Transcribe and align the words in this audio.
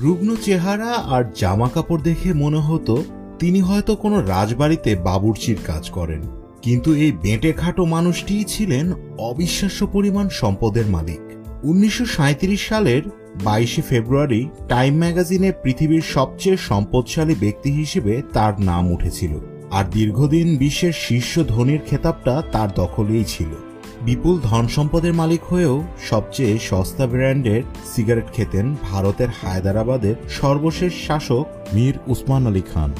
রুগ্ন 0.00 0.36
চেহারা 0.42 0.90
আর 0.90 1.24
জামা 1.36 1.68
কাপড় 1.68 2.02
দেখে 2.02 2.32
মনে 2.32 2.56
হতো 2.56 3.04
তিনি 3.38 3.60
হয়তো 3.60 3.96
কোনো 3.96 4.20
রাজবাড়িতে 4.20 4.94
বাবুর্চির 4.94 5.58
কাজ 5.66 5.90
করেন। 5.90 6.22
কিন্তু 6.62 6.94
এই 6.94 7.12
বেঁটে 7.12 7.52
খাটো 7.52 7.84
মানুষটিই 7.84 8.44
ছিলেন 8.44 8.92
অবিশ্বাস্য 9.18 9.86
পরিমাণ 9.86 10.28
সম্পদের 10.28 10.86
মালিক। 10.86 11.20
উনিশশো 11.62 12.04
সাঁইত্রিশ 12.04 12.68
সালের 12.68 13.02
বাইশে 13.44 13.82
ফেব্রুয়ারি 13.82 14.48
টাইম 14.68 14.98
ম্যাগাজিনে 14.98 15.52
পৃথিবীর 15.62 16.00
সবচেয়ে 16.00 16.56
সম্পদশালী 16.56 17.34
ব্যক্তি 17.40 17.70
হিসেবে 17.70 18.22
তার 18.32 18.60
নাম 18.60 18.92
উঠেছিল। 18.92 19.32
আর 19.70 19.84
দীর্ঘদিন 19.90 20.56
বিশ্বের 20.56 20.92
শীর্ষ 20.92 21.40
ধনীর 21.48 21.80
খেতাবটা 21.86 22.42
তার 22.52 22.68
দখলেই 22.76 23.24
ছিল। 23.24 23.67
বিপুল 24.04 24.40
ধন 24.42 24.66
সম্পদের 24.68 25.14
মালিক 25.14 25.44
হয়েও 25.44 25.82
সবচেয়ে 26.10 26.58
সস্তা 26.58 27.06
ব্র্যান্ডের 27.06 27.62
সিগারেট 27.94 28.32
খেতেন 28.32 28.76
ভারতের 28.82 29.28
হায়দ্রাবাদের 29.42 30.14
সর্বশেষ 30.28 30.92
শাসক 31.06 31.44
মীর 31.74 31.94
উসমান 32.06 32.46
আলী 32.46 32.62
খান। 32.74 32.92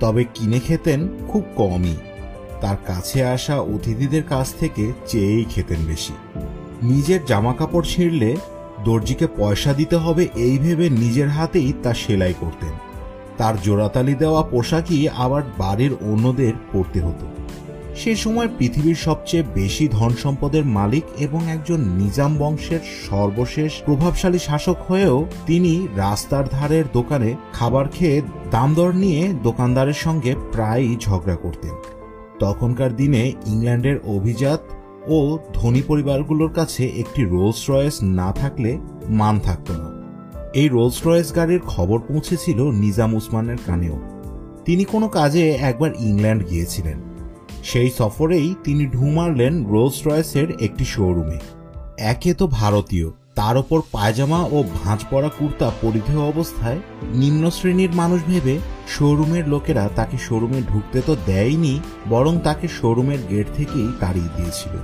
তবে 0.00 0.24
কিনে 0.34 0.60
খেতেন 0.60 1.08
খুব 1.28 1.42
কমই। 1.56 1.96
তার 2.60 2.76
কাছে 2.86 3.24
আসা 3.24 3.58
অতিথিদের 3.58 4.22
কাছ 4.22 4.54
থেকে 4.60 4.92
চেয়েই 5.06 5.44
খেতেন 5.44 5.78
বেশি। 5.86 6.12
নিজের 6.82 7.20
জামা 7.26 7.54
কাপড় 7.54 7.84
ছিঁড়লে 7.88 8.36
দর্জিকে 8.84 9.26
পয়সা 9.36 9.72
দিতে 9.72 9.96
হবে 9.96 10.28
এই 10.34 10.58
ভেবে 10.58 10.90
নিজের 10.90 11.28
হাতেই 11.28 11.72
তা 11.82 11.94
সেলাই 11.94 12.34
করতেন। 12.40 12.72
তার 13.38 13.54
জোড়াতালি 13.62 14.14
দেওয়া 14.14 14.42
পোশাকই 14.42 15.08
আবার 15.08 15.42
বাড়ির 15.58 15.92
অন্যদের 16.00 16.52
পরতে 16.72 17.00
হতো। 17.00 17.26
সে 17.96 18.16
সময় 18.16 18.48
পৃথিবীর 18.58 18.94
সবচেয়ে 18.94 19.42
বেশি 19.54 19.88
ধন 19.88 20.10
সম্পদের 20.10 20.64
মালিক 20.64 21.04
এবং 21.18 21.50
একজন 21.50 21.80
নিজাম 21.80 22.38
বংশের 22.38 22.78
সর্বশেষ 23.10 23.72
প্রভাবশালী 23.84 24.38
শাসক 24.38 24.76
হয়েও 24.88 25.26
তিনি 25.46 25.88
রাস্তার 25.96 26.48
ধারের 26.48 26.84
দোকানে 26.92 27.34
খাবার 27.52 27.88
খেয়ে 27.88 28.22
দাম 28.50 28.74
দর 28.74 28.92
নিয়ে 28.92 29.32
দোকানদারের 29.42 29.92
সঙ্গে 29.92 30.34
প্রায়ই 30.52 30.96
ঝগড়া 31.00 31.36
করতেন। 31.36 31.70
তখনকার 32.38 32.96
দিনে 32.96 33.32
ইংল্যান্ডের 33.46 34.00
অভিজাত 34.04 34.60
ও 35.08 35.38
ধনী 35.54 35.82
পরিবারগুলোর 35.86 36.52
কাছে 36.52 36.84
একটি 36.86 37.24
রোলস 37.24 37.70
রয়েস 37.70 38.02
না 38.02 38.32
থাকলে 38.32 38.78
মান 39.08 39.38
থাকত 39.38 39.70
না। 39.70 39.88
এই 40.54 40.68
রোলস 40.68 41.06
রয়েস 41.06 41.36
গাড়ির 41.36 41.60
খবর 41.60 41.98
পৌঁছেছিল 41.98 42.70
নিজাম 42.70 43.14
উসমানের 43.14 43.56
কানেও। 43.66 43.98
তিনি 44.64 44.84
কোনো 44.84 45.08
কাজে 45.08 45.50
একবার 45.50 45.90
ইংল্যান্ড 45.98 46.48
গিয়েছিলেন। 46.50 47.13
সেই 47.70 47.90
সফরেই 47.98 48.48
তিনি 48.64 48.84
ঢু 48.86 49.04
মারলেন 49.10 49.54
রোলস 49.64 49.98
রয়েসের 50.06 50.48
একটি 50.66 50.84
শোরুমে 50.84 51.38
একে 52.12 52.32
তো 52.34 52.44
ভারতীয়, 52.60 53.08
তার 53.34 53.56
ওপর 53.56 53.78
পায়জামা 53.92 54.40
ও 54.52 54.58
ভাঁজ 54.76 55.00
পরা 55.10 55.30
কুর্তা 55.38 55.68
পরিধেয় 55.82 56.22
অবস্থায় 56.32 56.80
নিম্ন 57.14 57.50
শ্রেণির 57.50 57.92
মানুষ 57.92 58.20
ভেবে 58.22 58.54
শোরুমের 58.88 59.44
লোকেরা 59.48 59.84
তাকে 59.96 60.16
শোরুমে 60.18 60.60
ঢুকতে 60.60 60.98
তো 61.00 61.12
দেয়নি, 61.26 61.74
বরং 62.08 62.34
তাকে 62.40 62.66
শোরুমের 62.68 63.20
গেট 63.30 63.46
থেকেই 63.56 63.88
তাড়িয়ে 64.00 64.34
দিয়েছিল। 64.36 64.74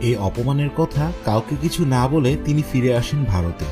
এই 0.00 0.16
অপমানের 0.28 0.70
কথা 0.76 1.04
কাউকে 1.24 1.54
কিছু 1.62 1.80
না 1.86 2.02
বলে 2.08 2.30
তিনি 2.44 2.62
ফিরে 2.70 2.90
আসেন 2.96 3.20
ভারতে। 3.24 3.66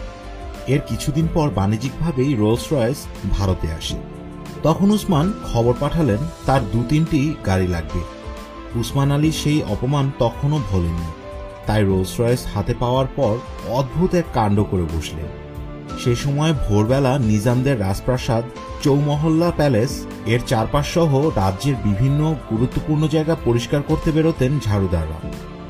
এর 0.67 0.81
কিছুদিন 0.89 1.27
পর 1.35 1.47
বাণিজ্যিকভাবেই 1.51 2.31
রোলস 2.35 2.65
রয়েস 2.73 2.99
ভারতে 3.31 3.69
আসে। 3.79 3.99
তখন 4.63 4.89
উসমান 4.91 5.27
খবর 5.53 5.75
পাঠালেন, 5.81 6.21
তার 6.47 6.61
দু 6.73 6.81
তিনটি 6.89 7.21
গাড়ি 7.47 7.69
লাগবে। 7.69 8.03
উসমান 8.81 9.11
আলী 9.11 9.31
সেই 9.33 9.63
অপমান 9.63 10.11
তখনও 10.19 10.59
ভোলেনি 10.71 11.09
তাই 11.67 11.83
রোলস 11.83 12.21
রয়েস 12.21 12.47
হাতে 12.55 12.75
পাওয়ার 12.75 13.07
পর 13.17 13.35
অদ্ভুত 13.69 14.15
এক 14.15 14.25
কাণ্ড 14.35 14.59
করে 14.71 14.83
বসলেন। 14.83 15.29
সে 15.99 16.17
সময় 16.17 16.53
ভোরবেলা 16.65 17.19
নিজামদের 17.19 17.81
রাজপ্রাসাদ, 17.81 18.45
চৌমহল্লা 18.83 19.51
প্যালেস, 19.51 20.07
এর 20.27 20.41
চারপাশ 20.47 20.87
সহ 20.95 21.31
রাজ্যের 21.37 21.77
বিভিন্ন 21.85 22.35
গুরুত্বপূর্ণ 22.51 23.03
জায়গা 23.09 23.37
পরিষ্কার 23.45 23.83
করতে 23.83 24.13
বেরোতেন 24.13 24.53
ঝাড়ুদাররা। 24.59 25.19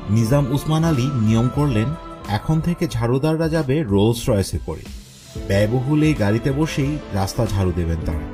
নিজাম 0.09 0.45
উসমান 0.51 0.83
আলী 0.83 1.05
নিয়ম 1.21 1.47
করলেন, 1.55 1.89
এখন 2.27 2.61
থেকে 2.61 2.87
ঝাড়ুদাররা 2.87 3.47
যাবে 3.49 3.83
রোলস 3.83 4.29
রয়েসে 4.29 4.59
করে 4.65 4.83
ব্যয়বহুল 5.47 6.03
এই 6.03 6.13
গাড়িতে 6.13 6.51
বসেই 6.51 6.97
রাস্তা 7.13 7.45
ঝাড়ু 7.45 7.71
দেবেন 7.71 7.99
তারা। 8.05 8.32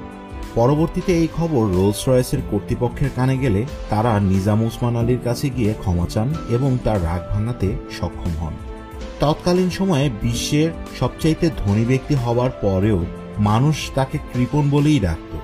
পরবর্তীতে 0.55 1.17
এই 1.17 1.27
খবর 1.37 1.67
রোলস 1.67 2.09
রয়েসের 2.09 2.39
কর্তৃপক্ষের 2.51 3.09
কানে 3.15 3.37
গেলে 3.37 3.65
তারা 3.89 4.19
নিজাম 4.19 4.61
উসমান 4.61 4.95
আলীর 4.95 5.19
কাছে 5.23 5.49
গিয়ে 5.49 5.73
ক্ষমা 5.73 6.07
চান 6.09 6.33
এবং 6.49 6.77
তার 6.83 7.03
রাগ 7.03 7.33
ভাঙাতে 7.33 7.75
সক্ষম 7.99 8.45
হন। 8.45 8.53
তৎকালীন 9.19 9.69
সময়ে 9.69 10.09
বিশ্বের 10.21 10.69
সবচাইতে 10.99 11.49
ধনী 11.57 11.85
ব্যক্তি 11.85 12.15
হওয়ার 12.15 12.49
পরেও 12.61 13.05
মানুষ 13.39 13.75
তাকে 13.95 14.17
কৃপণ 14.33 14.69
বলেই 14.69 14.99
ডাকত। 14.99 15.37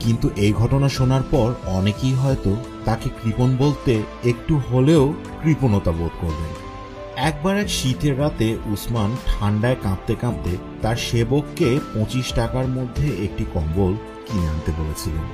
কিন্তু 0.00 0.30
এই 0.36 0.52
ঘটনা 0.52 0.88
শোনার 0.88 1.22
পর 1.30 1.54
অনেকেই 1.66 2.14
হয়তো 2.14 2.56
তাকে 2.84 3.10
কৃপণ 3.22 3.56
বলতে 3.56 4.02
একটু 4.24 4.60
হলেও 4.72 5.14
কৃপণতা 5.42 5.92
বোধ 5.92 6.10
করবেন। 6.20 6.73
একবার 7.16 7.58
এক 7.58 7.68
শীতের 7.68 8.18
রাতে 8.18 8.56
উসমান 8.66 9.16
ঠান্ডায় 9.26 9.76
কাঁপতে 9.82 10.14
কাঁপতে 10.14 10.56
তার 10.82 10.96
সেবককে 10.96 11.80
পঁচিশ 11.94 12.32
টাকার 12.32 12.68
মধ্যে 12.68 13.08
একটি 13.24 13.44
কম্বল 13.54 13.96
কিনে 14.26 14.48
আনতে 14.48 14.72
বলেছিলেন। 14.78 15.24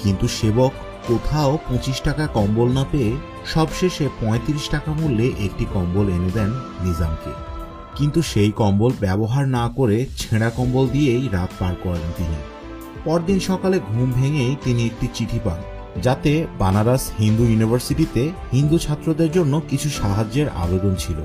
কিন্তু 0.00 0.28
সেবক 0.28 0.70
কোথাও 1.08 1.58
পঁচিশ 1.68 2.00
টাকা 2.00 2.26
কম্বল 2.26 2.72
না 2.72 2.84
পেয়ে 2.92 3.16
সবশেষে 3.46 4.08
পঁয়ত্রিশ 4.20 4.68
টাকা 4.68 4.92
মূল্যে 4.92 5.32
একটি 5.44 5.64
কম্বল 5.74 6.08
এনে 6.08 6.30
দেন 6.30 6.50
নিজামকে। 6.84 7.30
কিন্তু 7.96 8.22
সেই 8.22 8.52
কম্বল 8.52 8.92
ব্যবহার 9.00 9.48
না 9.48 9.70
করে 9.76 10.06
ছেঁড়া 10.18 10.50
কম্বল 10.50 10.88
দিয়েই 10.88 11.28
রাত 11.32 11.50
পার 11.58 11.74
করেন 11.82 12.12
তিনি। 12.16 12.36
পরদিন 13.04 13.40
সকালে 13.40 13.80
ঘুম 13.80 14.12
ভেঙেই 14.12 14.56
তিনি 14.64 14.86
একটি 14.86 15.08
চিঠি 15.14 15.38
পান। 15.44 15.71
যাতে 16.00 16.46
বানারস 16.58 17.12
হিন্দু 17.18 17.44
ইউনিভার্সিটিতে 17.44 18.30
হিন্দু 18.52 18.78
ছাত্রদের 18.78 19.32
জন্য 19.32 19.62
কিছু 19.68 19.90
সাহায্যের 19.90 20.46
আবেদন 20.48 20.94
ছিল। 20.94 21.16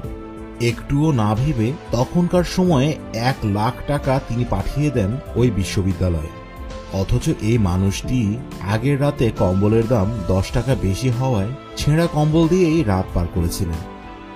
একটুও 0.62 1.12
না 1.12 1.36
ভেবে 1.36 1.74
তখনকার 1.92 2.44
সময়ে 2.44 2.98
এক 3.14 3.36
লাখ 3.44 3.74
টাকা 3.88 4.20
তিনি 4.28 4.46
পাঠিয়ে 4.50 4.92
দেন 4.92 5.18
ওই 5.36 5.52
বিশ্ববিদ্যালয়ে। 5.52 6.32
অথচ 6.94 7.30
এই 7.42 7.58
মানুষটি 7.58 8.38
আগের 8.62 9.02
রাতে 9.02 9.32
কম্বলের 9.38 9.88
দাম 9.88 10.08
দশ 10.28 10.52
টাকা 10.52 10.76
বেশি 10.76 11.10
হওয়ায় 11.10 11.48
ছেঁড়া 11.78 12.08
কম্বল 12.08 12.48
দিয়েই 12.48 12.84
রাত 12.84 13.06
পার 13.14 13.26
করেছিলেন। 13.36 13.78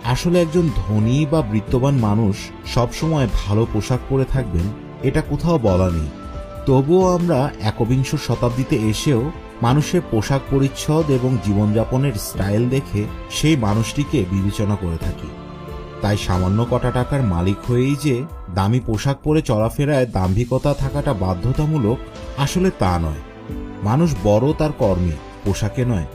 আসলে 0.03 0.41
একজন 0.41 0.69
ধনী 0.75 1.25
বা 1.31 1.41
বৃত্তবান 1.41 1.95
মানুষ 1.95 2.35
সবসময় 2.65 3.27
ভালো 3.33 3.67
পোশাক 3.73 3.99
পরে 4.09 4.25
থাকবেন, 4.25 4.63
এটা 5.03 5.21
কোথাও 5.21 5.57
বলা 5.57 5.89
নেই। 5.89 6.09
তবুও 6.65 7.15
আমরা 7.15 7.51
একবিংশ 7.61 8.15
শতাব্দীতে 8.15 8.75
এসেও 8.75 9.31
মানুষের 9.61 10.01
পোশাক 10.11 10.41
পরিচ্ছদ 10.51 11.11
এবং 11.11 11.37
জীবনযাপনের 11.45 12.13
স্টাইল 12.13 12.69
দেখে 12.69 13.05
সেই 13.31 13.55
মানুষটিকে 13.55 14.25
বিবেচনা 14.31 14.75
করে 14.75 14.97
থাকি। 14.97 15.27
তাই 16.01 16.17
সামান্য 16.17 16.65
কটা 16.71 16.91
টাকার 16.91 17.21
মালিক 17.21 17.71
হয়েই 17.71 17.95
যে 17.95 18.23
দামি 18.55 18.79
পোশাক 18.79 19.17
পরে 19.23 19.41
চলাফেরায় 19.41 20.05
দাম্ভিকতা 20.05 20.73
থাকাটা 20.73 21.13
বাধ্যতামূলক 21.13 21.97
আসলে 22.37 22.71
তা 22.79 22.99
নয়। 22.99 23.21
মানুষ 23.83 24.15
বড় 24.23 24.53
তার 24.53 24.71
কর্মে, 24.71 25.11
পোশাকে 25.45 25.85
নয়। 25.85 26.05